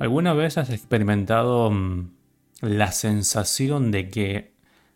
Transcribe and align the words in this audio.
¿Alguna 0.00 0.32
vez 0.32 0.58
has 0.58 0.70
experimentado 0.70 1.70
mm, 1.70 2.10
la 2.62 2.90
sensación 2.90 3.92
de 3.92 4.08
que 4.08 4.54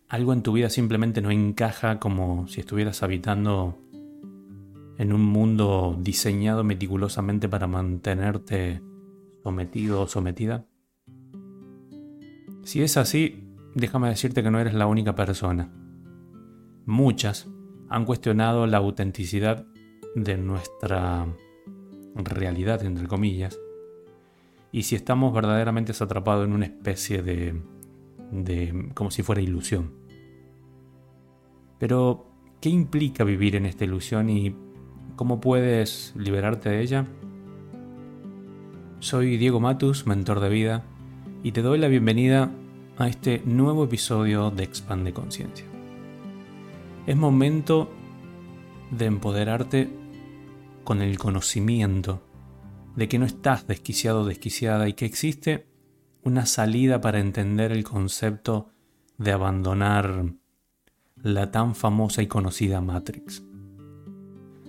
algo 0.09 0.33
en 0.33 0.43
tu 0.43 0.53
vida 0.53 0.71
simplemente 0.71 1.21
no 1.21 1.31
encaja 1.31 2.01
como 2.01 2.49
si 2.49 2.61
estuvieras 2.61 3.03
habitando 3.03 3.79
en 4.99 5.13
un 5.13 5.25
mundo 5.25 5.97
diseñado 6.01 6.65
meticulosamente 6.65 7.49
para 7.49 7.69
mantenerte 7.69 8.83
sometido 9.45 10.03
o 10.03 10.09
sometida? 10.09 10.67
Si 12.65 12.83
es 12.83 12.97
así, 12.97 13.45
déjame 13.77 14.09
decirte 14.09 14.43
que 14.43 14.51
no 14.51 14.59
eres 14.59 14.75
la 14.75 14.89
única 14.89 15.15
persona. 15.15 15.71
Muchas 16.87 17.49
han 17.89 18.05
cuestionado 18.05 18.67
la 18.67 18.79
autenticidad 18.79 19.65
de 20.17 20.37
nuestra 20.37 21.27
realidad, 22.17 22.83
entre 22.83 23.07
comillas, 23.07 23.59
y 24.73 24.83
si 24.83 24.97
estamos 24.97 25.33
verdaderamente 25.33 25.93
atrapados 26.01 26.47
en 26.47 26.53
una 26.53 26.67
especie 26.67 27.23
de, 27.23 27.61
de 28.31 28.91
como 28.95 29.11
si 29.11 29.23
fuera 29.23 29.41
ilusión. 29.41 29.93
Pero, 31.79 32.27
¿qué 32.61 32.69
implica 32.69 33.25
vivir 33.25 33.57
en 33.57 33.67
esta 33.67 33.85
ilusión 33.85 34.29
y 34.29 34.55
cómo 35.17 35.41
puedes 35.41 36.13
liberarte 36.17 36.69
de 36.69 36.83
ella? 36.83 37.07
Soy 39.01 39.37
Diego 39.37 39.61
Matus, 39.61 40.07
mentor 40.07 40.41
de 40.41 40.49
vida, 40.49 40.85
y 41.43 41.53
te 41.53 41.63
doy 41.63 41.79
la 41.79 41.89
bienvenida 41.89 42.51
a 42.99 43.07
este 43.07 43.43
nuevo 43.45 43.85
episodio 43.85 44.51
de 44.51 44.65
Expande 44.65 45.13
Conciencia. 45.13 45.67
Es 47.07 47.17
momento 47.17 47.89
de 48.91 49.07
empoderarte 49.07 49.89
con 50.83 51.01
el 51.01 51.17
conocimiento 51.17 52.23
de 52.97 53.09
que 53.09 53.19
no 53.19 53.27
estás 53.27 53.67
desquiciado 53.67 54.23
o 54.23 54.25
desquiciada 54.25 54.89
y 54.89 54.95
que 54.95 55.07
existe 55.07 55.67
una 56.23 56.47
salida 56.47 57.01
para 57.01 57.21
entender 57.21 57.73
el 57.73 57.85
concepto 57.85 58.71
de 59.19 59.33
abandonar 59.33 60.35
la 61.17 61.51
tan 61.51 61.75
famosa 61.75 62.23
y 62.23 62.27
conocida 62.27 62.81
Matrix. 62.81 63.45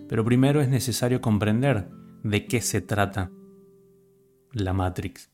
Pero 0.08 0.26
primero 0.26 0.62
es 0.62 0.70
necesario 0.70 1.22
comprender 1.22 1.90
de 2.24 2.48
qué 2.48 2.62
se 2.62 2.82
trata 2.82 3.32
la 4.52 4.74
Matrix. 4.74 5.30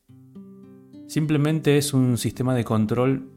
Simplemente 1.06 1.78
es 1.78 1.94
un 1.94 2.18
sistema 2.18 2.54
de 2.54 2.64
control 2.64 3.30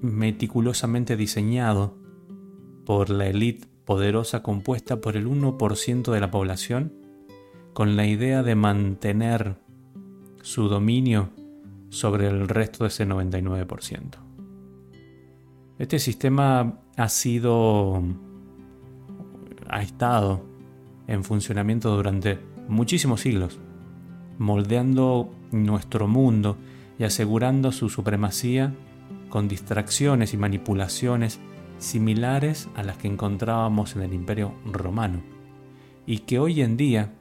meticulosamente 0.00 1.16
diseñado 1.16 1.98
por 2.84 3.10
la 3.10 3.26
élite 3.26 3.68
poderosa 3.84 4.42
compuesta 4.42 5.00
por 5.00 5.16
el 5.16 5.26
1% 5.26 6.12
de 6.12 6.20
la 6.20 6.30
población 6.30 6.92
con 7.78 7.94
la 7.94 8.06
idea 8.06 8.42
de 8.42 8.56
mantener 8.56 9.54
su 10.42 10.66
dominio 10.68 11.30
sobre 11.90 12.26
el 12.26 12.48
resto 12.48 12.82
de 12.82 12.88
ese 12.88 13.06
99%. 13.06 14.16
Este 15.78 16.00
sistema 16.00 16.80
ha 16.96 17.08
sido, 17.08 18.02
ha 19.68 19.80
estado 19.80 20.44
en 21.06 21.22
funcionamiento 21.22 21.94
durante 21.94 22.40
muchísimos 22.66 23.20
siglos, 23.20 23.60
moldeando 24.38 25.32
nuestro 25.52 26.08
mundo 26.08 26.56
y 26.98 27.04
asegurando 27.04 27.70
su 27.70 27.90
supremacía 27.90 28.74
con 29.28 29.46
distracciones 29.46 30.34
y 30.34 30.36
manipulaciones 30.36 31.38
similares 31.78 32.68
a 32.74 32.82
las 32.82 32.96
que 32.96 33.06
encontrábamos 33.06 33.94
en 33.94 34.02
el 34.02 34.14
Imperio 34.14 34.52
Romano, 34.66 35.22
y 36.06 36.18
que 36.18 36.40
hoy 36.40 36.60
en 36.62 36.76
día 36.76 37.12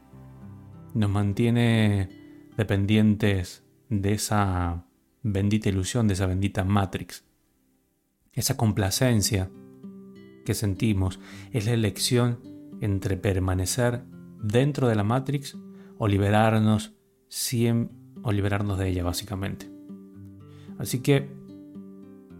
nos 0.97 1.11
mantiene 1.11 2.09
dependientes 2.57 3.63
de 3.89 4.13
esa 4.13 4.87
bendita 5.21 5.69
ilusión, 5.69 6.07
de 6.07 6.15
esa 6.15 6.25
bendita 6.25 6.63
Matrix. 6.63 7.23
Esa 8.33 8.57
complacencia 8.57 9.51
que 10.43 10.55
sentimos 10.55 11.19
es 11.51 11.65
la 11.67 11.73
elección 11.73 12.39
entre 12.81 13.15
permanecer 13.15 14.03
dentro 14.41 14.87
de 14.87 14.95
la 14.95 15.03
Matrix 15.03 15.55
o 15.99 16.07
liberarnos 16.07 16.93
o 18.23 18.31
liberarnos 18.31 18.79
de 18.79 18.89
ella 18.89 19.03
básicamente. 19.03 19.69
Así 20.79 21.01
que 21.01 21.29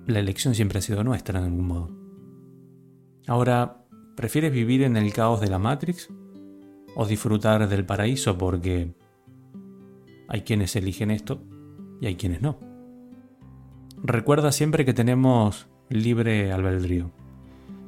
la 0.08 0.20
elección 0.20 0.56
siempre 0.56 0.80
ha 0.80 0.82
sido 0.82 1.04
nuestra 1.04 1.40
en 1.40 1.46
algún 1.46 1.68
modo. 1.68 1.96
Ahora, 3.28 3.86
¿prefieres 4.16 4.52
vivir 4.52 4.82
en 4.82 4.98
el 4.98 5.14
caos 5.14 5.42
de 5.42 5.48
la 5.48 5.60
Matrix 5.60 6.10
o 7.00 7.06
disfrutar 7.06 7.70
del 7.70 7.86
paraíso 7.86 8.40
porque 8.40 8.92
hay 10.28 10.42
quienes 10.42 10.76
eligen 10.76 11.12
esto 11.12 11.44
y 12.02 12.08
hay 12.08 12.16
quienes 12.16 12.42
no. 12.42 12.58
Recuerda 14.04 14.52
siempre 14.52 14.84
que 14.84 14.96
tenemos 14.96 15.68
libre 15.90 16.52
albedrío, 16.52 17.12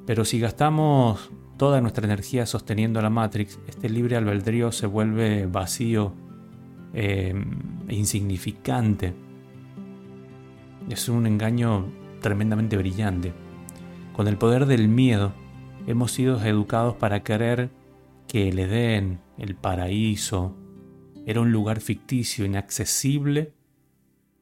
pero 0.05 0.25
si 0.25 0.39
gastamos 0.39 1.31
toda 1.57 1.81
nuestra 1.81 2.05
energía 2.05 2.45
sosteniendo 2.45 3.01
la 3.01 3.09
Matrix, 3.09 3.59
este 3.67 3.89
libre 3.89 4.15
albedrío 4.15 4.71
se 4.71 4.85
vuelve 4.85 5.47
vacío 5.47 6.13
e 6.93 7.33
insignificante. 7.89 9.15
Es 10.87 11.09
un 11.09 11.25
engaño 11.25 11.87
tremendamente 12.21 12.77
brillante. 12.77 13.33
Con 14.15 14.27
el 14.27 14.37
poder 14.37 14.67
del 14.67 14.87
miedo 14.87 15.33
hemos 15.87 16.11
sido 16.11 16.39
educados 16.43 16.95
para 16.95 17.23
querer 17.23 17.71
que 18.29 18.47
el 18.47 18.59
Edén, 18.59 19.21
el 19.39 19.55
paraíso, 19.55 20.55
era 21.25 21.41
un 21.41 21.51
lugar 21.51 21.81
ficticio, 21.81 22.45
inaccesible 22.45 23.53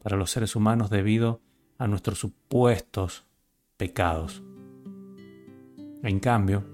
para 0.03 0.17
los 0.17 0.29
seres 0.29 0.57
humanos 0.57 0.89
debido 0.89 1.41
a 1.77 1.87
nuestros 1.87 2.19
supuestos 2.19 3.25
pecados. 3.77 4.43
En 6.03 6.19
cambio, 6.19 6.65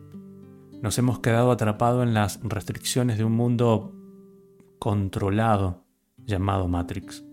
nos 0.82 0.98
hemos 0.98 1.20
quedado 1.20 1.52
atrapados 1.52 2.04
en 2.04 2.16
las 2.16 2.40
restricciones 2.44 3.20
de 3.20 3.26
un 3.26 3.34
mundo 3.34 3.94
controlado 4.80 5.86
llamado 6.18 6.68
Matrix. 6.68 7.24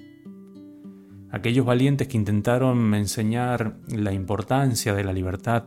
Aquellos 1.31 1.65
valientes 1.65 2.07
que 2.07 2.19
intentaron 2.19 2.95
enseñar 2.95 3.79
la 3.89 4.13
importancia 4.13 4.95
de 4.95 5.05
la 5.05 5.15
libertad 5.15 5.65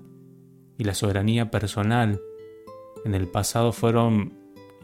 y 0.78 0.84
la 0.84 0.94
soberanía 0.94 1.50
personal 1.50 2.22
en 3.06 3.16
el 3.16 3.28
pasado 3.28 3.72
fueron 3.72 4.34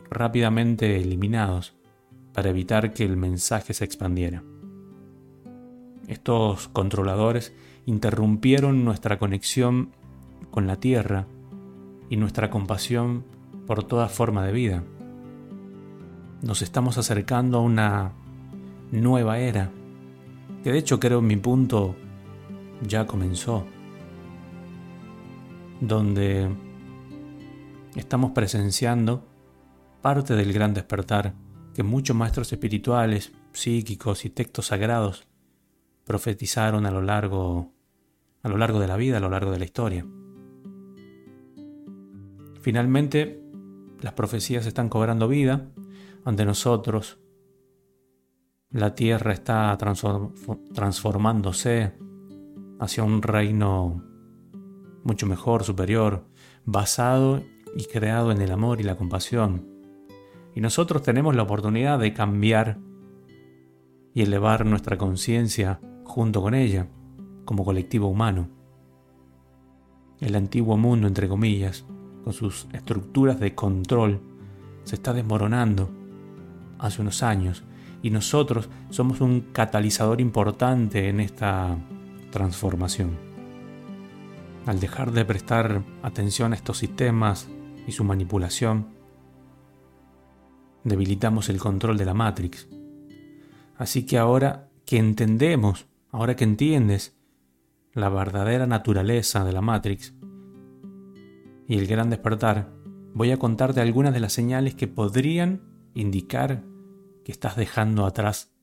rápidamente 0.09 0.97
eliminados 0.97 1.73
para 2.33 2.49
evitar 2.49 2.93
que 2.93 3.05
el 3.05 3.17
mensaje 3.17 3.73
se 3.73 3.85
expandiera. 3.85 4.43
Estos 6.07 6.67
controladores 6.69 7.53
interrumpieron 7.85 8.83
nuestra 8.83 9.19
conexión 9.19 9.91
con 10.51 10.67
la 10.67 10.77
tierra 10.77 11.27
y 12.09 12.17
nuestra 12.17 12.49
compasión 12.49 13.23
por 13.67 13.83
toda 13.83 14.09
forma 14.09 14.45
de 14.45 14.51
vida. 14.51 14.83
Nos 16.41 16.61
estamos 16.61 16.97
acercando 16.97 17.59
a 17.59 17.61
una 17.61 18.13
nueva 18.91 19.39
era, 19.39 19.69
que 20.63 20.71
de 20.71 20.79
hecho 20.79 20.99
creo 20.99 21.19
en 21.19 21.27
mi 21.27 21.35
punto 21.35 21.95
ya 22.81 23.05
comenzó, 23.05 23.65
donde 25.81 26.49
estamos 27.95 28.31
presenciando 28.31 29.27
parte 30.01 30.35
del 30.35 30.53
gran 30.53 30.73
despertar 30.73 31.33
que 31.73 31.83
muchos 31.83 32.15
maestros 32.15 32.51
espirituales, 32.51 33.31
psíquicos 33.51 34.25
y 34.25 34.29
textos 34.29 34.67
sagrados 34.67 35.27
profetizaron 36.05 36.85
a 36.85 36.91
lo 36.91 37.01
largo 37.01 37.71
a 38.41 38.49
lo 38.49 38.57
largo 38.57 38.79
de 38.79 38.87
la 38.87 38.95
vida, 38.95 39.17
a 39.17 39.19
lo 39.19 39.29
largo 39.29 39.51
de 39.51 39.59
la 39.59 39.65
historia. 39.65 40.05
Finalmente, 42.61 43.43
las 44.01 44.13
profecías 44.13 44.65
están 44.65 44.89
cobrando 44.89 45.27
vida 45.27 45.67
ante 46.25 46.45
nosotros. 46.45 47.19
La 48.69 48.95
tierra 48.95 49.33
está 49.33 49.77
transformándose 50.73 51.93
hacia 52.79 53.03
un 53.03 53.21
reino 53.21 54.03
mucho 55.03 55.25
mejor, 55.25 55.63
superior, 55.63 56.25
basado 56.65 57.43
y 57.75 57.85
creado 57.85 58.31
en 58.31 58.41
el 58.41 58.51
amor 58.51 58.79
y 58.81 58.83
la 58.83 58.95
compasión. 58.95 59.67
Y 60.55 60.61
nosotros 60.61 61.03
tenemos 61.03 61.35
la 61.35 61.43
oportunidad 61.43 61.99
de 61.99 62.13
cambiar 62.13 62.77
y 64.13 64.21
elevar 64.21 64.65
nuestra 64.65 64.97
conciencia 64.97 65.79
junto 66.03 66.41
con 66.41 66.55
ella, 66.55 66.87
como 67.45 67.63
colectivo 67.63 68.07
humano. 68.07 68.49
El 70.19 70.35
antiguo 70.35 70.75
mundo, 70.77 71.07
entre 71.07 71.29
comillas, 71.29 71.85
con 72.23 72.33
sus 72.33 72.67
estructuras 72.73 73.39
de 73.39 73.55
control, 73.55 74.19
se 74.83 74.95
está 74.95 75.13
desmoronando 75.13 75.89
hace 76.79 77.01
unos 77.01 77.23
años 77.23 77.63
y 78.01 78.09
nosotros 78.09 78.69
somos 78.89 79.21
un 79.21 79.41
catalizador 79.51 80.21
importante 80.21 81.09
en 81.09 81.19
esta 81.19 81.77
transformación. 82.31 83.17
Al 84.65 84.79
dejar 84.79 85.11
de 85.11 85.25
prestar 85.25 85.83
atención 86.03 86.53
a 86.53 86.55
estos 86.55 86.77
sistemas 86.77 87.49
y 87.89 87.91
su 87.91 88.03
manipulación, 88.03 88.87
debilitamos 90.83 91.49
el 91.49 91.59
control 91.59 91.97
de 91.97 92.05
la 92.05 92.13
Matrix. 92.13 92.69
Así 93.75 94.05
que 94.05 94.17
ahora 94.17 94.69
que 94.85 94.97
entendemos, 94.97 95.87
ahora 96.11 96.35
que 96.35 96.43
entiendes 96.43 97.17
la 97.93 98.09
verdadera 98.09 98.67
naturaleza 98.67 99.43
de 99.43 99.53
la 99.53 99.61
Matrix 99.61 100.13
y 101.67 101.77
el 101.77 101.87
gran 101.87 102.11
despertar, 102.11 102.71
voy 103.13 103.31
a 103.31 103.37
contarte 103.37 103.81
algunas 103.81 104.13
de 104.13 104.19
las 104.19 104.33
señales 104.33 104.75
que 104.75 104.87
podrían 104.87 105.61
indicar 105.95 106.63
que 107.25 107.31
estás 107.31 107.55
dejando 107.55 108.05
atrás 108.05 108.53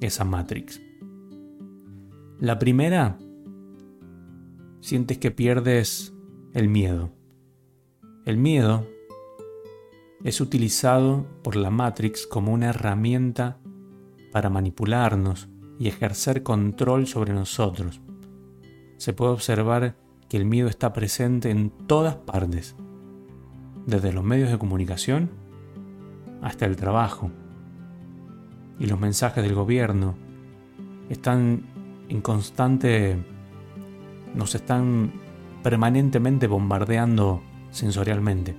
esa 0.00 0.24
Matrix. 0.24 0.80
La 2.38 2.58
primera, 2.58 3.18
sientes 4.80 5.16
que 5.16 5.30
pierdes 5.30 6.14
el 6.52 6.68
miedo. 6.68 7.19
El 8.30 8.36
miedo 8.36 8.86
es 10.22 10.40
utilizado 10.40 11.26
por 11.42 11.56
la 11.56 11.68
Matrix 11.70 12.28
como 12.28 12.52
una 12.52 12.68
herramienta 12.68 13.58
para 14.30 14.48
manipularnos 14.48 15.48
y 15.80 15.88
ejercer 15.88 16.44
control 16.44 17.08
sobre 17.08 17.32
nosotros. 17.32 18.00
Se 18.98 19.14
puede 19.14 19.32
observar 19.32 19.96
que 20.28 20.36
el 20.36 20.44
miedo 20.44 20.68
está 20.68 20.92
presente 20.92 21.50
en 21.50 21.70
todas 21.88 22.14
partes, 22.14 22.76
desde 23.84 24.12
los 24.12 24.22
medios 24.22 24.52
de 24.52 24.58
comunicación 24.58 25.32
hasta 26.40 26.66
el 26.66 26.76
trabajo. 26.76 27.32
Y 28.78 28.86
los 28.86 29.00
mensajes 29.00 29.42
del 29.42 29.56
gobierno 29.56 30.14
están 31.08 31.64
en 32.08 32.20
constante, 32.20 33.18
nos 34.36 34.54
están 34.54 35.14
permanentemente 35.64 36.46
bombardeando 36.46 37.42
sensorialmente. 37.70 38.56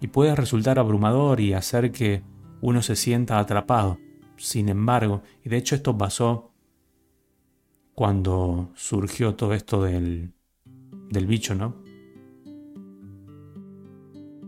Y 0.00 0.08
puede 0.08 0.34
resultar 0.34 0.78
abrumador 0.78 1.40
y 1.40 1.52
hacer 1.52 1.92
que 1.92 2.22
uno 2.60 2.82
se 2.82 2.96
sienta 2.96 3.38
atrapado. 3.38 3.98
Sin 4.36 4.68
embargo, 4.68 5.22
y 5.44 5.48
de 5.48 5.56
hecho 5.56 5.74
esto 5.74 5.96
pasó 5.96 6.52
cuando 7.94 8.70
surgió 8.74 9.34
todo 9.34 9.54
esto 9.54 9.82
del, 9.82 10.32
del 11.10 11.26
bicho, 11.26 11.54
¿no? 11.54 11.76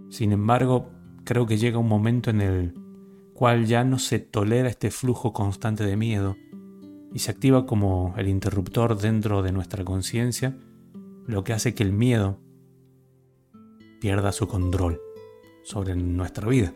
Sin 0.09 0.33
embargo, 0.33 0.91
creo 1.25 1.47
que 1.47 1.59
llega 1.59 1.79
un 1.79 1.89
momento 1.89 2.31
en 2.31 2.41
el 2.41 2.75
cual 3.35 3.67
ya 3.67 3.85
no 3.85 3.99
se 3.99 4.21
tolera 4.21 4.69
este 4.69 4.91
flujo 4.91 5.33
constante 5.33 5.85
de 5.85 5.97
miedo 5.97 6.37
y 7.13 7.19
se 7.19 7.31
activa 7.31 7.67
como 7.67 8.15
el 8.17 8.29
interruptor 8.29 8.99
dentro 8.99 9.43
de 9.43 9.53
nuestra 9.53 9.85
conciencia, 9.85 10.57
lo 11.27 11.45
que 11.45 11.53
hace 11.53 11.75
que 11.75 11.83
el 11.83 11.93
miedo 11.93 12.39
pierda 14.05 14.33
su 14.33 14.47
control 14.47 15.01
sobre 15.63 15.97
nuestra 15.97 16.47
vida. 16.47 16.75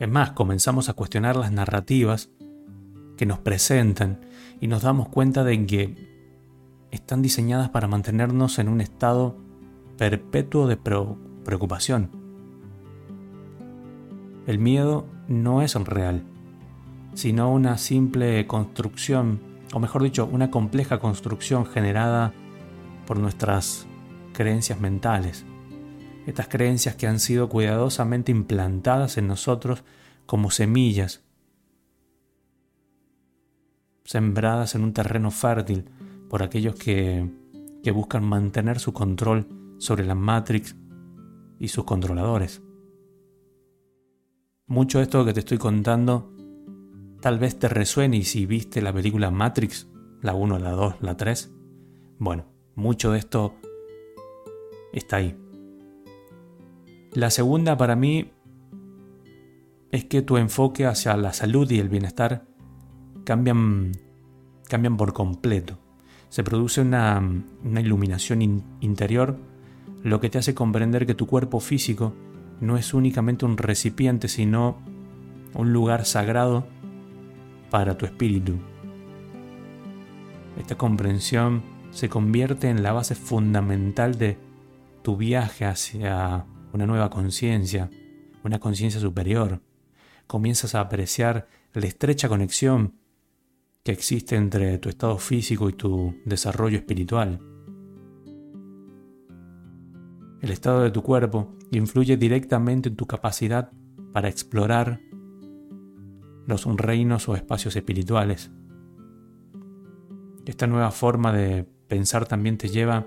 Es 0.00 0.08
más, 0.08 0.32
comenzamos 0.32 0.88
a 0.88 0.94
cuestionar 0.94 1.36
las 1.36 1.52
narrativas 1.52 2.28
que 3.16 3.24
nos 3.24 3.38
presentan 3.38 4.26
y 4.60 4.66
nos 4.66 4.82
damos 4.82 5.10
cuenta 5.10 5.44
de 5.44 5.64
que 5.64 5.94
están 6.90 7.22
diseñadas 7.22 7.68
para 7.68 7.86
mantenernos 7.86 8.58
en 8.58 8.68
un 8.68 8.80
estado 8.80 9.36
perpetuo 9.96 10.66
de 10.66 10.76
preocupación. 10.76 12.10
El 14.48 14.58
miedo 14.58 15.06
no 15.28 15.62
es 15.62 15.76
real, 15.76 16.24
sino 17.14 17.52
una 17.52 17.78
simple 17.78 18.44
construcción, 18.48 19.38
o 19.72 19.78
mejor 19.78 20.02
dicho, 20.02 20.26
una 20.26 20.50
compleja 20.50 20.98
construcción 20.98 21.64
generada 21.64 22.32
por 23.06 23.20
nuestras 23.20 23.86
creencias 24.32 24.80
mentales 24.80 25.46
estas 26.26 26.48
creencias 26.48 26.96
que 26.96 27.06
han 27.06 27.20
sido 27.20 27.48
cuidadosamente 27.48 28.32
implantadas 28.32 29.16
en 29.16 29.28
nosotros 29.28 29.84
como 30.26 30.50
semillas, 30.50 31.22
sembradas 34.04 34.74
en 34.74 34.82
un 34.82 34.92
terreno 34.92 35.30
fértil 35.30 35.88
por 36.28 36.42
aquellos 36.42 36.74
que, 36.74 37.30
que 37.82 37.90
buscan 37.92 38.24
mantener 38.24 38.80
su 38.80 38.92
control 38.92 39.46
sobre 39.78 40.04
la 40.04 40.16
Matrix 40.16 40.74
y 41.58 41.68
sus 41.68 41.84
controladores. 41.84 42.60
Mucho 44.66 44.98
de 44.98 45.04
esto 45.04 45.24
que 45.24 45.32
te 45.32 45.40
estoy 45.40 45.58
contando 45.58 46.32
tal 47.20 47.38
vez 47.38 47.58
te 47.58 47.68
resuene 47.68 48.16
y 48.18 48.24
si 48.24 48.46
viste 48.46 48.82
la 48.82 48.92
película 48.92 49.30
Matrix, 49.30 49.88
la 50.22 50.34
1, 50.34 50.58
la 50.58 50.70
2, 50.72 50.96
la 51.00 51.16
3, 51.16 51.52
bueno, 52.18 52.46
mucho 52.74 53.12
de 53.12 53.18
esto 53.20 53.54
está 54.92 55.16
ahí. 55.16 55.45
La 57.16 57.30
segunda 57.30 57.78
para 57.78 57.96
mí 57.96 58.30
es 59.90 60.04
que 60.04 60.20
tu 60.20 60.36
enfoque 60.36 60.84
hacia 60.84 61.16
la 61.16 61.32
salud 61.32 61.70
y 61.70 61.78
el 61.78 61.88
bienestar 61.88 62.44
cambian, 63.24 63.92
cambian 64.68 64.98
por 64.98 65.14
completo. 65.14 65.78
Se 66.28 66.44
produce 66.44 66.82
una, 66.82 67.22
iluminación 67.64 68.62
interior, 68.82 69.38
lo 70.02 70.20
que 70.20 70.28
te 70.28 70.36
hace 70.36 70.54
comprender 70.54 71.06
que 71.06 71.14
tu 71.14 71.26
cuerpo 71.26 71.58
físico 71.58 72.12
no 72.60 72.76
es 72.76 72.92
únicamente 72.92 73.46
un 73.46 73.56
recipiente, 73.56 74.28
sino 74.28 74.76
un 75.54 75.72
lugar 75.72 76.04
sagrado 76.04 76.66
para 77.70 77.96
tu 77.96 78.04
espíritu. 78.04 78.56
Esta 80.58 80.76
comprensión 80.76 81.62
se 81.92 82.10
convierte 82.10 82.68
en 82.68 82.82
la 82.82 82.92
base 82.92 83.14
fundamental 83.14 84.18
de 84.18 84.36
tu 85.00 85.16
viaje 85.16 85.64
hacia 85.64 86.44
una 86.72 86.86
nueva 86.86 87.10
conciencia, 87.10 87.90
una 88.44 88.58
conciencia 88.58 89.00
superior. 89.00 89.62
Comienzas 90.26 90.74
a 90.74 90.80
apreciar 90.80 91.48
la 91.72 91.86
estrecha 91.86 92.28
conexión 92.28 92.94
que 93.82 93.92
existe 93.92 94.36
entre 94.36 94.78
tu 94.78 94.88
estado 94.88 95.18
físico 95.18 95.68
y 95.68 95.72
tu 95.72 96.14
desarrollo 96.24 96.76
espiritual. 96.76 97.40
El 100.40 100.50
estado 100.50 100.82
de 100.82 100.90
tu 100.90 101.02
cuerpo 101.02 101.54
influye 101.70 102.16
directamente 102.16 102.88
en 102.88 102.96
tu 102.96 103.06
capacidad 103.06 103.70
para 104.12 104.28
explorar 104.28 105.00
los 106.46 106.64
reinos 106.76 107.28
o 107.28 107.36
espacios 107.36 107.76
espirituales. 107.76 108.50
Esta 110.44 110.66
nueva 110.66 110.90
forma 110.90 111.32
de 111.32 111.64
pensar 111.88 112.26
también 112.26 112.56
te 112.58 112.68
lleva 112.68 113.06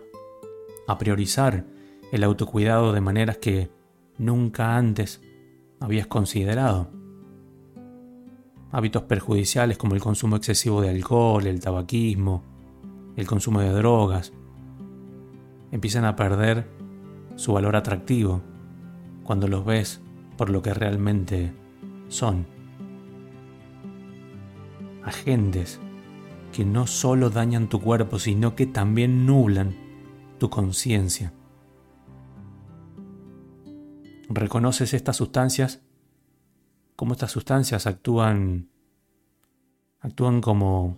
a 0.88 0.98
priorizar 0.98 1.66
el 2.12 2.24
autocuidado 2.24 2.94
de 2.94 3.02
maneras 3.02 3.38
que 3.38 3.70
nunca 4.18 4.76
antes 4.76 5.22
habías 5.80 6.08
considerado. 6.08 6.90
Hábitos 8.72 9.04
perjudiciales 9.04 9.78
como 9.78 9.96
el 9.96 10.02
consumo 10.02 10.36
excesivo 10.36 10.82
de 10.82 10.90
alcohol, 10.90 11.46
el 11.48 11.60
tabaquismo, 11.60 12.44
el 13.16 13.28
consumo 13.28 13.62
de 13.62 13.70
drogas, 13.70 14.34
empiezan 15.72 16.06
a 16.06 16.16
perder 16.16 16.68
su 17.36 17.54
valor 17.54 17.76
atractivo 17.76 18.42
cuando 19.24 19.48
los 19.48 19.66
ves 19.66 20.02
por 20.38 20.50
lo 20.50 20.62
que 20.62 20.74
realmente 20.74 21.54
son. 22.08 22.48
Agentes 25.04 25.80
que 26.52 26.66
no 26.66 26.88
solo 26.88 27.30
dañan 27.30 27.70
tu 27.70 27.80
cuerpo, 27.80 28.20
sino 28.20 28.56
que 28.56 28.66
también 28.66 29.26
nublan 29.26 29.76
tu 30.40 30.50
conciencia 30.50 31.34
reconoces 34.30 34.94
estas 34.94 35.18
sustancias, 35.18 35.82
cómo 36.96 37.14
estas 37.14 37.32
sustancias 37.32 37.88
actúan, 37.88 38.70
actúan 40.00 40.42
como 40.42 40.98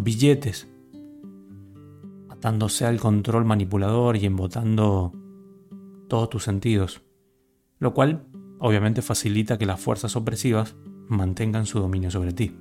billetes, 0.00 0.68
atándose 2.28 2.86
al 2.86 3.00
control 3.00 3.44
manipulador 3.44 4.16
y 4.16 4.26
embotando 4.26 5.12
todos 6.08 6.28
tus 6.28 6.44
sentidos, 6.44 7.02
lo 7.78 7.94
cual 7.94 8.26
obviamente 8.58 9.02
facilita 9.02 9.58
que 9.58 9.66
las 9.66 9.80
fuerzas 9.80 10.14
opresivas 10.16 10.76
mantengan 11.08 11.66
su 11.66 11.78
dominio 11.80 12.10
sobre 12.10 12.32
ti. 12.32 12.56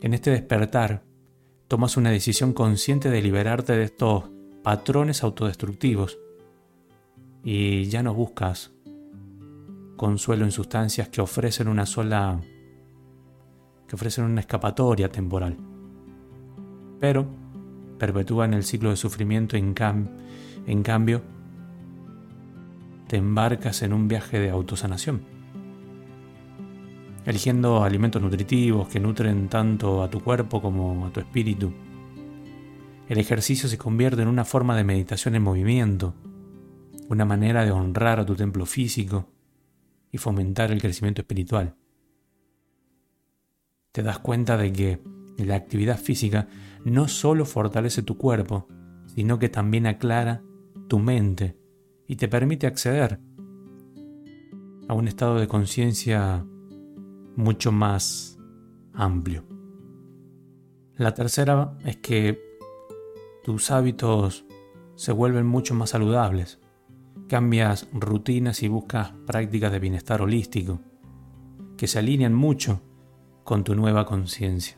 En 0.00 0.14
este 0.14 0.30
despertar, 0.30 1.04
tomas 1.68 1.96
una 1.96 2.10
decisión 2.10 2.52
consciente 2.52 3.10
de 3.10 3.22
liberarte 3.22 3.74
de 3.76 3.84
estos 3.84 4.24
patrones 4.62 5.22
autodestructivos 5.22 6.18
y 7.44 7.84
ya 7.84 8.02
no 8.02 8.14
buscas 8.14 8.72
consuelo 9.96 10.44
en 10.44 10.50
sustancias 10.50 11.08
que 11.10 11.20
ofrecen 11.20 11.68
una 11.68 11.86
sola 11.86 12.40
que 13.86 13.96
ofrecen 13.96 14.24
una 14.24 14.40
escapatoria 14.40 15.10
temporal, 15.10 15.58
pero 16.98 17.26
perpetúan 17.98 18.54
el 18.54 18.64
ciclo 18.64 18.90
de 18.90 18.96
sufrimiento 18.96 19.56
en, 19.56 19.74
cambio 19.74 21.22
te 23.06 23.18
embarcas 23.18 23.82
en 23.82 23.92
un 23.92 24.08
viaje 24.08 24.40
de 24.40 24.48
autosanación, 24.48 25.22
eligiendo 27.26 27.84
alimentos 27.84 28.22
nutritivos 28.22 28.88
que 28.88 29.00
nutren 29.00 29.48
tanto 29.48 30.02
a 30.02 30.08
tu 30.08 30.20
cuerpo 30.20 30.62
como 30.62 31.06
a 31.06 31.10
tu 31.10 31.20
espíritu. 31.20 31.72
El 33.06 33.18
ejercicio 33.18 33.68
se 33.68 33.76
convierte 33.76 34.22
en 34.22 34.28
una 34.28 34.46
forma 34.46 34.74
de 34.74 34.84
meditación 34.84 35.34
en 35.34 35.42
movimiento, 35.42 36.14
una 37.08 37.24
manera 37.24 37.64
de 37.64 37.70
honrar 37.70 38.20
a 38.20 38.26
tu 38.26 38.34
templo 38.34 38.66
físico 38.66 39.28
y 40.10 40.18
fomentar 40.18 40.70
el 40.70 40.80
crecimiento 40.80 41.22
espiritual. 41.22 41.74
te 43.92 44.02
das 44.02 44.18
cuenta 44.18 44.56
de 44.56 44.72
que 44.72 45.00
la 45.38 45.54
actividad 45.54 45.98
física 45.98 46.48
no 46.84 47.06
solo 47.06 47.44
fortalece 47.44 48.02
tu 48.02 48.16
cuerpo, 48.16 48.66
sino 49.06 49.38
que 49.38 49.48
también 49.48 49.86
aclara 49.86 50.42
tu 50.88 50.98
mente 50.98 51.56
y 52.06 52.16
te 52.16 52.28
permite 52.28 52.66
acceder 52.66 53.20
a 54.88 54.94
un 54.94 55.08
estado 55.08 55.38
de 55.38 55.48
conciencia 55.48 56.44
mucho 57.36 57.72
más 57.72 58.38
amplio. 58.92 59.44
La 60.96 61.14
tercera 61.14 61.76
es 61.84 61.96
que 61.96 62.40
tus 63.42 63.70
hábitos 63.70 64.44
se 64.96 65.12
vuelven 65.12 65.46
mucho 65.46 65.74
más 65.74 65.90
saludables. 65.90 66.60
Cambias 67.34 67.88
rutinas 67.92 68.62
y 68.62 68.68
buscas 68.68 69.10
prácticas 69.26 69.72
de 69.72 69.80
bienestar 69.80 70.22
holístico 70.22 70.78
que 71.76 71.88
se 71.88 71.98
alinean 71.98 72.32
mucho 72.32 72.80
con 73.42 73.64
tu 73.64 73.74
nueva 73.74 74.06
conciencia. 74.06 74.76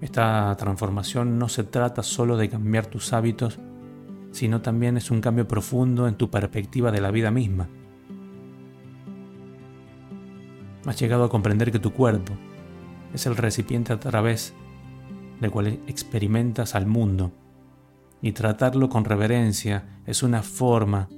Esta 0.00 0.52
transformación 0.56 1.38
no 1.38 1.48
se 1.48 1.62
trata 1.62 2.02
solo 2.02 2.36
de 2.36 2.48
cambiar 2.48 2.86
tus 2.86 3.12
hábitos, 3.12 3.60
sino 4.32 4.60
también 4.60 4.96
es 4.96 5.12
un 5.12 5.20
cambio 5.20 5.46
profundo 5.46 6.08
en 6.08 6.16
tu 6.16 6.32
perspectiva 6.32 6.90
de 6.90 7.00
la 7.00 7.12
vida 7.12 7.30
misma. 7.30 7.68
Has 10.84 10.98
llegado 10.98 11.22
a 11.22 11.30
comprender 11.30 11.70
que 11.70 11.78
tu 11.78 11.92
cuerpo 11.92 12.32
es 13.14 13.24
el 13.26 13.36
recipiente 13.36 13.92
a 13.92 14.00
través 14.00 14.52
del 15.40 15.52
cual 15.52 15.78
experimentas 15.86 16.74
al 16.74 16.88
mundo 16.88 17.30
y 18.24 18.32
tratarlo 18.32 18.88
con 18.88 19.04
reverencia 19.04 20.00
es 20.06 20.22
una 20.22 20.42
forma 20.42 21.10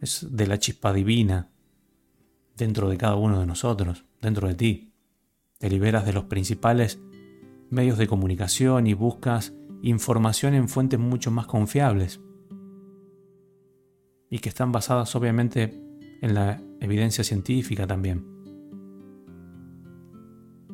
es 0.00 0.24
de 0.30 0.46
la 0.46 0.56
chispa 0.56 0.92
divina 0.92 1.50
dentro 2.56 2.88
de 2.88 2.96
cada 2.96 3.16
uno 3.16 3.40
de 3.40 3.46
nosotros, 3.46 4.04
dentro 4.20 4.46
de 4.46 4.54
ti. 4.54 4.94
Te 5.58 5.68
liberas 5.68 6.06
de 6.06 6.12
los 6.12 6.26
principales 6.26 7.00
medios 7.68 7.98
de 7.98 8.06
comunicación 8.06 8.86
y 8.86 8.94
buscas 8.94 9.54
información 9.82 10.54
en 10.54 10.68
fuentes 10.68 11.00
mucho 11.00 11.32
más 11.32 11.46
confiables 11.46 12.20
y 14.30 14.38
que 14.38 14.50
están 14.50 14.70
basadas 14.70 15.16
obviamente 15.16 15.82
en 16.20 16.34
la 16.34 16.62
evidencia 16.78 17.24
científica 17.24 17.88
también. 17.88 18.24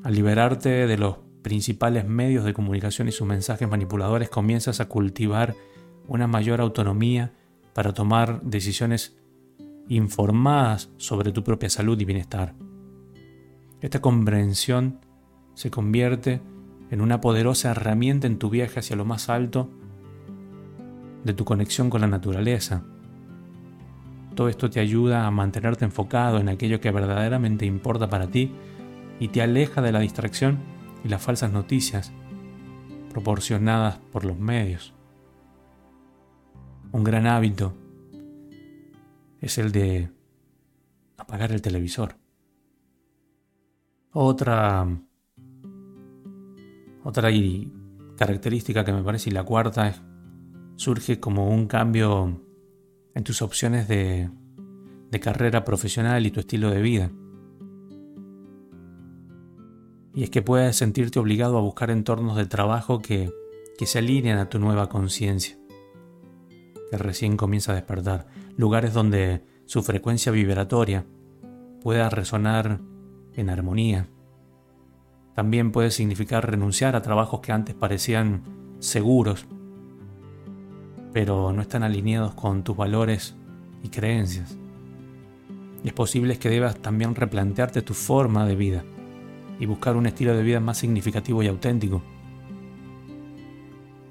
Al 0.05 0.15
liberarte 0.15 0.87
de 0.87 0.99
los 0.99 1.28
principales 1.49 2.07
medios 2.07 2.45
de 2.45 2.53
comunicación 2.53 3.09
y 3.09 3.13
sus 3.13 3.27
mensajes 3.27 3.67
manipuladores, 3.67 4.29
comienzas 4.29 4.81
a 4.81 4.87
cultivar 4.87 5.55
una 6.07 6.27
mayor 6.27 6.61
autonomía 6.61 7.33
para 7.73 7.95
tomar 7.95 8.43
decisiones 8.43 9.17
informadas 9.89 10.91
sobre 10.99 11.33
tu 11.33 11.43
propia 11.43 11.71
salud 11.71 11.99
y 11.99 12.05
bienestar. 12.05 12.55
Esta 13.81 14.03
comprensión 14.03 15.01
se 15.55 15.71
convierte 15.71 16.43
en 16.91 17.01
una 17.01 17.23
poderosa 17.23 17.71
herramienta 17.71 18.27
en 18.27 18.39
tu 18.39 18.51
viaje 18.51 18.81
hacia 18.81 18.97
lo 18.97 19.07
más 19.07 19.31
alto 19.31 19.71
de 21.25 21.33
tu 21.33 21.47
conexión 21.47 21.89
con 21.89 22.03
la 22.03 22.09
naturaleza. 22.09 22.85
Todo 24.35 24.51
esto 24.51 24.69
te 24.69 24.81
ayuda 24.81 25.27
a 25.27 25.31
mantenerte 25.31 25.87
enfocado 25.87 26.41
en 26.41 26.51
aquello 26.51 26.79
que 26.79 26.91
verdaderamente 26.91 27.65
importa 27.65 28.11
para 28.11 28.27
ti 28.27 28.53
y 29.19 29.29
te 29.29 29.41
aleja 29.41 29.81
de 29.81 29.93
la 29.93 30.01
distracción 30.01 30.77
y 31.05 31.09
las 31.09 31.23
falsas 31.23 31.53
noticias 31.53 32.13
proporcionadas 33.11 33.99
por 34.13 34.25
los 34.25 34.39
medios. 34.39 34.95
Un 36.93 37.05
gran 37.05 37.27
hábito 37.27 37.75
es 39.41 39.59
el 39.59 39.73
de 39.73 40.11
apagar 41.17 41.53
el 41.53 41.63
televisor. 41.63 42.17
Otra 44.13 44.87
otra 47.05 47.31
característica 48.17 48.85
que 48.85 48.93
me 48.93 49.03
parece 49.03 49.31
y 49.31 49.33
la 49.33 49.45
cuarta 49.45 49.89
es, 49.89 50.03
surge 50.77 51.19
como 51.21 51.49
un 51.49 51.67
cambio 51.67 52.45
en 53.15 53.25
tus 53.25 53.41
opciones 53.41 53.89
de, 53.89 54.29
de 55.11 55.21
carrera 55.21 55.65
profesional 55.65 56.27
y 56.27 56.31
tu 56.31 56.41
estilo 56.41 56.71
de 56.71 56.83
vida. 56.83 57.11
Y 60.19 60.25
es 60.25 60.31
que 60.31 60.43
puedes 60.43 60.75
sentirte 60.75 61.21
obligado 61.21 61.57
a 61.59 61.61
buscar 61.61 61.93
entornos 61.93 62.37
de 62.37 62.45
trabajo 62.45 62.99
que, 62.99 63.33
que 63.79 63.87
se 63.87 64.01
alinean 64.01 64.41
a 64.41 64.49
tu 64.49 64.59
nueva 64.59 64.89
conciencia, 64.89 65.57
que 66.91 66.99
recién 66.99 67.37
comienza 67.37 67.71
a 67.71 67.77
despertar, 67.77 68.27
lugares 68.57 68.93
donde 68.93 69.45
su 69.67 69.85
frecuencia 69.85 70.33
vibratoria 70.33 71.07
pueda 71.85 72.11
resonar 72.11 72.81
en 73.35 73.49
armonía. 73.49 74.09
También 75.37 75.71
puede 75.71 75.93
significar 75.93 76.51
renunciar 76.51 76.97
a 76.97 77.03
trabajos 77.03 77.39
que 77.39 77.53
antes 77.53 77.77
parecían 77.77 78.43
seguros, 78.81 79.47
pero 81.13 81.53
no 81.53 81.63
están 81.63 81.85
alineados 81.85 82.35
con 82.35 82.65
tus 82.65 82.77
valores 82.77 83.37
y 83.85 83.89
creencias. 83.89 84.59
Es 85.85 85.93
posible 85.93 86.41
que 86.41 86.51
debas 86.51 86.75
también 86.83 87.15
replantearte 87.15 87.83
tu 87.83 87.95
forma 87.95 88.45
de 88.47 88.57
vida 88.57 88.85
y 89.59 89.67
buscar 89.67 89.97
un 89.97 90.07
estilo 90.07 90.37
de 90.37 90.43
vida 90.43 90.61
más 90.61 90.79
significativo 90.79 91.43
y 91.43 91.49
auténtico. 91.49 92.03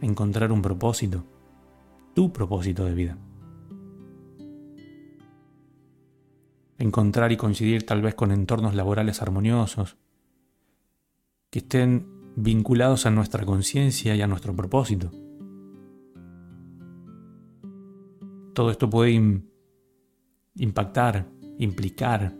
Encontrar 0.01 0.51
un 0.51 0.61
propósito, 0.61 1.23
tu 2.13 2.31
propósito 2.31 2.85
de 2.85 2.93
vida. 2.93 3.17
Encontrar 6.77 7.31
y 7.31 7.37
coincidir 7.37 7.85
tal 7.85 8.01
vez 8.01 8.13
con 8.13 8.31
entornos 8.31 8.75
laborales 8.75 9.21
armoniosos, 9.21 9.97
que 11.49 11.59
estén 11.59 12.07
vinculados 12.35 13.05
a 13.05 13.11
nuestra 13.11 13.45
conciencia 13.45 14.15
y 14.15 14.21
a 14.21 14.27
nuestro 14.27 14.55
propósito. 14.55 15.11
Todo 18.53 18.69
esto 18.69 18.89
puede 18.89 19.19
impactar, 20.55 21.27
implicar, 21.57 22.35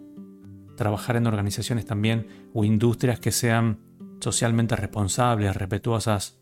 trabajar 0.78 1.18
en 1.18 1.28
organizaciones 1.28 1.86
también 1.86 2.28
o 2.54 2.64
industrias 2.64 3.20
que 3.20 3.34
sean 3.34 3.80
socialmente 4.22 4.78
responsables, 4.78 5.56
respetuosas 5.56 6.40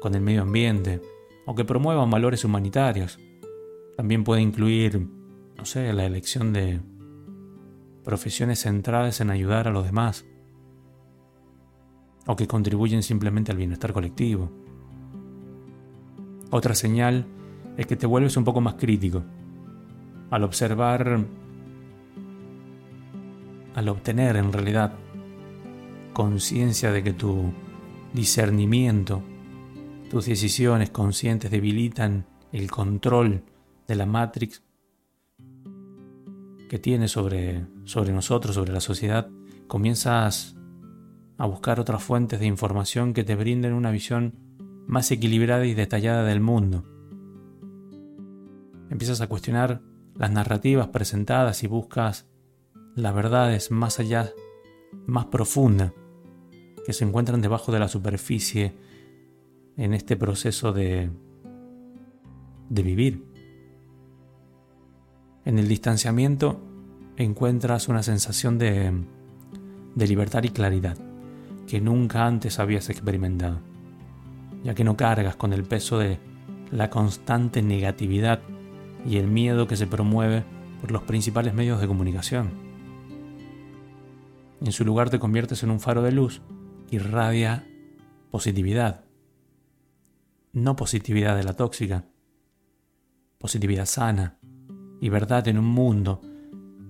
con 0.00 0.14
el 0.14 0.22
medio 0.22 0.42
ambiente 0.42 1.02
o 1.44 1.54
que 1.54 1.66
promuevan 1.66 2.10
valores 2.10 2.44
humanitarios. 2.44 3.18
También 3.96 4.24
puede 4.24 4.40
incluir, 4.40 5.06
no 5.56 5.64
sé, 5.66 5.92
la 5.92 6.06
elección 6.06 6.52
de 6.52 6.80
profesiones 8.04 8.62
centradas 8.62 9.20
en 9.20 9.30
ayudar 9.30 9.68
a 9.68 9.72
los 9.72 9.84
demás 9.84 10.24
o 12.26 12.36
que 12.36 12.46
contribuyen 12.46 13.02
simplemente 13.02 13.50
al 13.50 13.58
bienestar 13.58 13.92
colectivo. 13.92 14.50
Otra 16.50 16.74
señal 16.74 17.26
es 17.76 17.86
que 17.86 17.96
te 17.96 18.06
vuelves 18.06 18.36
un 18.36 18.44
poco 18.44 18.60
más 18.60 18.74
crítico. 18.74 19.24
Al 20.30 20.44
observar, 20.44 21.24
al 23.74 23.88
obtener 23.88 24.36
en 24.36 24.52
realidad 24.52 24.94
conciencia 26.12 26.90
de 26.90 27.02
que 27.02 27.12
tu 27.12 27.52
discernimiento, 28.12 29.22
tus 30.10 30.26
decisiones 30.26 30.90
conscientes 30.90 31.50
debilitan 31.50 32.26
el 32.52 32.70
control 32.70 33.42
de 33.86 33.94
la 33.94 34.06
Matrix 34.06 34.62
que 36.68 36.78
tiene 36.78 37.08
sobre, 37.08 37.66
sobre 37.84 38.12
nosotros, 38.12 38.54
sobre 38.54 38.72
la 38.72 38.80
sociedad, 38.80 39.28
comienzas 39.66 40.56
a 41.38 41.46
buscar 41.46 41.80
otras 41.80 42.02
fuentes 42.02 42.40
de 42.40 42.46
información 42.46 43.14
que 43.14 43.24
te 43.24 43.36
brinden 43.36 43.72
una 43.72 43.90
visión 43.90 44.34
más 44.86 45.10
equilibrada 45.10 45.66
y 45.66 45.74
detallada 45.74 46.24
del 46.24 46.40
mundo. 46.40 46.84
Empiezas 48.90 49.20
a 49.20 49.28
cuestionar 49.28 49.82
las 50.14 50.30
narrativas 50.30 50.88
presentadas 50.88 51.62
y 51.62 51.66
buscas 51.66 52.26
las 52.98 53.14
verdades 53.14 53.70
más 53.70 54.00
allá, 54.00 54.32
más 55.06 55.26
profundas, 55.26 55.92
que 56.84 56.92
se 56.92 57.04
encuentran 57.04 57.40
debajo 57.40 57.70
de 57.70 57.78
la 57.78 57.86
superficie 57.86 58.74
en 59.76 59.94
este 59.94 60.16
proceso 60.16 60.72
de, 60.72 61.08
vivir. 62.68 63.24
En 65.44 65.60
el 65.60 65.68
distanciamiento 65.68 66.60
encuentras 67.16 67.88
una 67.88 68.02
sensación 68.02 68.58
de, 68.58 68.92
de 69.94 70.06
libertad 70.08 70.42
y 70.42 70.50
claridad 70.50 70.98
que 71.68 71.80
nunca 71.80 72.26
antes 72.26 72.58
habías 72.58 72.90
experimentado, 72.90 73.60
ya 74.64 74.74
que 74.74 74.82
no 74.82 74.96
cargas 74.96 75.36
con 75.36 75.52
el 75.52 75.62
peso 75.62 75.98
de 75.98 76.18
la 76.72 76.90
constante 76.90 77.62
negatividad 77.62 78.40
y 79.06 79.18
el 79.18 79.28
miedo 79.28 79.68
que 79.68 79.76
se 79.76 79.86
promueve 79.86 80.42
por 80.80 80.90
los 80.90 81.02
principales 81.02 81.54
medios 81.54 81.80
de 81.80 81.86
comunicación. 81.86 82.67
En 84.60 84.72
su 84.72 84.84
lugar 84.84 85.10
te 85.10 85.18
conviertes 85.18 85.62
en 85.62 85.70
un 85.70 85.80
faro 85.80 86.02
de 86.02 86.12
luz 86.12 86.42
que 86.88 86.96
irradia 86.96 87.66
positividad, 88.30 89.04
no 90.52 90.76
positividad 90.76 91.36
de 91.36 91.44
la 91.44 91.54
tóxica, 91.54 92.06
positividad 93.38 93.86
sana 93.86 94.38
y 95.00 95.08
verdad 95.08 95.46
en 95.48 95.58
un 95.58 95.66
mundo 95.66 96.20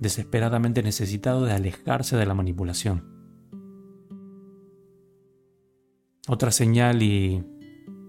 desesperadamente 0.01 0.83
necesitado 0.83 1.45
de 1.45 1.53
alejarse 1.53 2.17
de 2.17 2.27
la 2.27 2.35
manipulación. 2.35 3.05
Otra 6.27 6.51
señal 6.51 7.03
y 7.03 7.45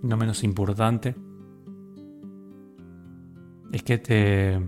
no 0.03 0.17
menos 0.17 0.43
importante 0.43 1.15
es 3.71 3.83
que 3.83 3.97
te 3.97 4.59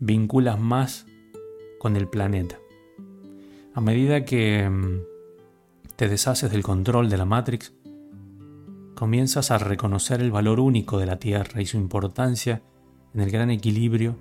vinculas 0.00 0.58
más 0.58 1.06
con 1.78 1.96
el 1.96 2.08
planeta. 2.08 2.58
A 3.80 3.82
medida 3.82 4.26
que 4.26 4.68
mm, 4.68 5.00
te 5.96 6.06
deshaces 6.06 6.52
del 6.52 6.62
control 6.62 7.08
de 7.08 7.16
la 7.16 7.24
Matrix, 7.24 7.72
comienzas 8.94 9.50
a 9.50 9.56
reconocer 9.56 10.20
el 10.20 10.30
valor 10.30 10.60
único 10.60 10.98
de 10.98 11.06
la 11.06 11.18
Tierra 11.18 11.62
y 11.62 11.64
su 11.64 11.78
importancia 11.78 12.60
en 13.14 13.22
el 13.22 13.30
gran 13.30 13.48
equilibrio 13.48 14.18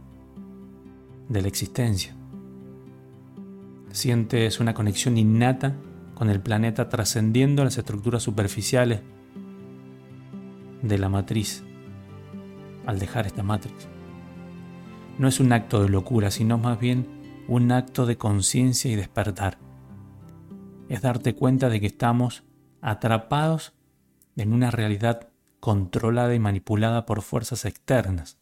de 1.27 1.41
la 1.41 1.49
existencia. 1.49 2.15
Sientes 3.91 4.61
una 4.61 4.73
conexión 4.73 5.17
innata 5.17 5.75
con 6.15 6.29
el 6.29 6.39
planeta 6.39 6.87
trascendiendo 6.87 7.65
las 7.65 7.77
estructuras 7.77 8.23
superficiales 8.23 9.01
de 10.81 10.97
la 10.97 11.09
matriz 11.09 11.65
al 12.85 12.97
dejar 12.97 13.27
esta 13.27 13.43
matrix. 13.43 13.89
No 15.17 15.27
es 15.27 15.41
un 15.41 15.51
acto 15.51 15.83
de 15.83 15.89
locura, 15.89 16.31
sino 16.31 16.57
más 16.57 16.79
bien 16.79 17.18
un 17.49 17.71
acto 17.71 18.05
de 18.05 18.15
conciencia 18.15 18.91
y 18.91 18.95
despertar. 18.95 19.57
Es 20.87 21.01
darte 21.01 21.33
cuenta 21.33 21.69
de 21.69 21.79
que 21.79 21.87
estamos 21.87 22.43
atrapados 22.79 23.73
en 24.35 24.53
una 24.53 24.69
realidad 24.69 25.29
controlada 25.59 26.35
y 26.35 26.39
manipulada 26.39 27.07
por 27.07 27.23
fuerzas 27.23 27.65
externas. 27.65 28.37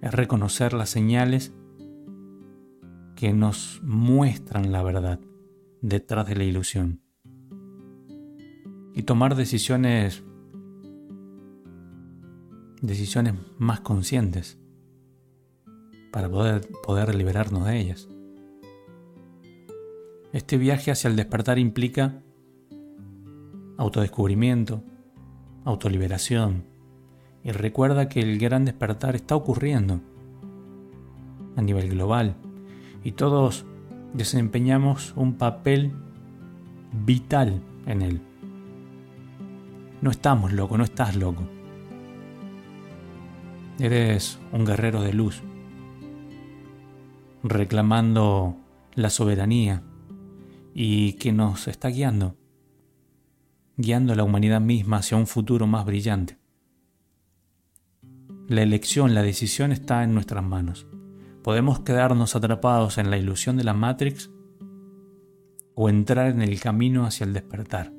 Es 0.00 0.14
reconocer 0.14 0.72
las 0.72 0.88
señales 0.88 1.52
que 3.14 3.34
nos 3.34 3.80
muestran 3.82 4.72
la 4.72 4.82
verdad 4.82 5.20
detrás 5.82 6.26
de 6.26 6.36
la 6.36 6.44
ilusión. 6.44 7.02
Y 8.94 9.02
tomar 9.02 9.34
decisiones 9.36 10.24
decisiones 12.80 13.34
más 13.58 13.80
conscientes 13.80 14.58
para 16.16 16.30
poder, 16.30 16.66
poder 16.82 17.14
liberarnos 17.14 17.66
de 17.66 17.78
ellas. 17.78 18.08
Este 20.32 20.56
viaje 20.56 20.90
hacia 20.90 21.08
el 21.08 21.14
despertar 21.14 21.58
implica 21.58 22.22
autodescubrimiento, 23.76 24.82
autoliberación, 25.66 26.64
y 27.44 27.50
recuerda 27.50 28.08
que 28.08 28.20
el 28.20 28.38
gran 28.38 28.64
despertar 28.64 29.14
está 29.14 29.36
ocurriendo 29.36 30.00
a 31.54 31.60
nivel 31.60 31.90
global 31.90 32.36
y 33.04 33.12
todos 33.12 33.66
desempeñamos 34.14 35.12
un 35.16 35.34
papel 35.34 35.92
vital 37.04 37.60
en 37.84 38.00
él. 38.00 38.22
No 40.00 40.10
estamos 40.10 40.54
locos, 40.54 40.78
no 40.78 40.84
estás 40.84 41.14
loco. 41.14 41.46
Eres 43.78 44.38
un 44.50 44.64
guerrero 44.64 45.02
de 45.02 45.12
luz, 45.12 45.42
reclamando 47.48 48.56
la 48.94 49.10
soberanía 49.10 49.82
y 50.74 51.14
que 51.14 51.32
nos 51.32 51.68
está 51.68 51.88
guiando, 51.88 52.36
guiando 53.76 54.12
a 54.12 54.16
la 54.16 54.24
humanidad 54.24 54.60
misma 54.60 54.98
hacia 54.98 55.16
un 55.16 55.26
futuro 55.26 55.66
más 55.66 55.84
brillante. 55.84 56.38
La 58.48 58.62
elección, 58.62 59.14
la 59.14 59.22
decisión 59.22 59.72
está 59.72 60.04
en 60.04 60.14
nuestras 60.14 60.44
manos. 60.44 60.86
Podemos 61.42 61.80
quedarnos 61.80 62.36
atrapados 62.36 62.98
en 62.98 63.10
la 63.10 63.18
ilusión 63.18 63.56
de 63.56 63.64
la 63.64 63.74
Matrix 63.74 64.30
o 65.74 65.88
entrar 65.88 66.30
en 66.30 66.42
el 66.42 66.60
camino 66.60 67.06
hacia 67.06 67.24
el 67.24 67.32
despertar. 67.32 67.92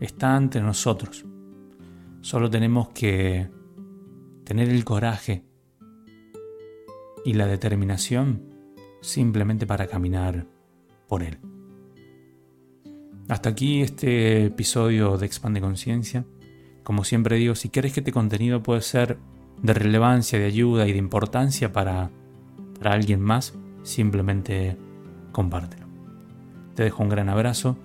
Está 0.00 0.36
ante 0.36 0.60
nosotros. 0.60 1.24
Solo 2.20 2.50
tenemos 2.50 2.90
que 2.90 3.50
tener 4.44 4.68
el 4.68 4.84
coraje 4.84 5.47
y 7.28 7.34
la 7.34 7.46
determinación 7.46 8.40
simplemente 9.02 9.66
para 9.66 9.86
caminar 9.86 10.46
por 11.08 11.22
él. 11.22 11.38
Hasta 13.28 13.50
aquí 13.50 13.82
este 13.82 14.46
episodio 14.46 15.18
de 15.18 15.26
Expande 15.26 15.60
Conciencia. 15.60 16.24
Como 16.82 17.04
siempre 17.04 17.36
digo, 17.36 17.54
si 17.54 17.68
quieres 17.68 17.92
que 17.92 18.00
este 18.00 18.12
contenido 18.12 18.62
pueda 18.62 18.80
ser 18.80 19.18
de 19.62 19.74
relevancia, 19.74 20.38
de 20.38 20.46
ayuda 20.46 20.88
y 20.88 20.92
de 20.92 20.98
importancia 20.98 21.70
para, 21.70 22.10
para 22.78 22.94
alguien 22.94 23.20
más, 23.20 23.52
simplemente 23.82 24.78
compártelo. 25.30 25.86
Te 26.76 26.82
dejo 26.82 27.02
un 27.02 27.10
gran 27.10 27.28
abrazo 27.28 27.76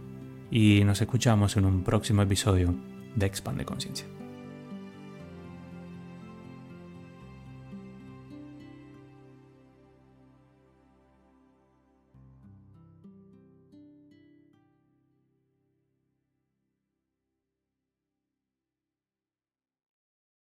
y 0.51 0.85
nos 0.85 1.01
escuchamos 1.01 1.57
en 1.57 1.65
un 1.65 1.83
próximo 1.83 2.21
episodio 2.21 2.73
de 3.17 3.25
Expande 3.25 3.65
Conciencia. 3.65 4.07